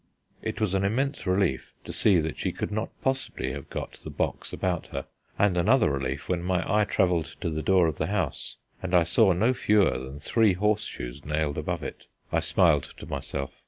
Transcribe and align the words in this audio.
It 0.41 0.59
was 0.59 0.73
an 0.73 0.83
immense 0.83 1.27
relief 1.27 1.75
to 1.83 1.93
see 1.93 2.17
that 2.19 2.35
she 2.35 2.51
could 2.51 2.71
not 2.71 2.89
possibly 3.03 3.51
have 3.51 3.69
got 3.69 3.91
the 4.03 4.09
box 4.09 4.51
about 4.51 4.87
her, 4.87 5.05
and 5.37 5.55
another 5.55 5.91
relief 5.91 6.27
when 6.27 6.41
my 6.41 6.63
eye 6.67 6.85
travelled 6.85 7.35
to 7.41 7.51
the 7.51 7.61
door 7.61 7.85
of 7.85 7.99
the 7.99 8.07
house 8.07 8.57
and 8.81 8.95
I 8.95 9.03
saw 9.03 9.31
no 9.31 9.53
fewer 9.53 9.99
than 9.99 10.17
three 10.19 10.53
horseshoes 10.53 11.23
nailed 11.23 11.59
above 11.59 11.83
it. 11.83 12.07
I 12.31 12.39
smiled 12.39 12.91
to 12.97 13.05
myself. 13.05 13.59